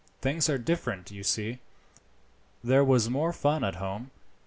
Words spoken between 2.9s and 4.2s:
more fun at home.